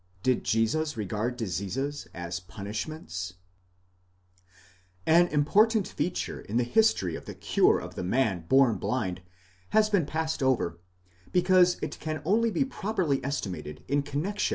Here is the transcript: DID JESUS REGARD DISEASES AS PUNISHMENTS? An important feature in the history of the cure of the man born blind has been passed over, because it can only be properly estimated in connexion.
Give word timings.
DID 0.23 0.43
JESUS 0.43 0.97
REGARD 0.97 1.37
DISEASES 1.37 2.07
AS 2.11 2.39
PUNISHMENTS? 2.39 3.33
An 5.05 5.27
important 5.27 5.87
feature 5.89 6.41
in 6.41 6.57
the 6.57 6.63
history 6.63 7.15
of 7.15 7.25
the 7.25 7.35
cure 7.35 7.77
of 7.77 7.93
the 7.93 8.03
man 8.03 8.45
born 8.49 8.77
blind 8.77 9.21
has 9.69 9.91
been 9.91 10.07
passed 10.07 10.41
over, 10.41 10.79
because 11.31 11.77
it 11.83 11.99
can 11.99 12.19
only 12.25 12.49
be 12.49 12.65
properly 12.65 13.23
estimated 13.23 13.83
in 13.87 14.01
connexion. 14.01 14.49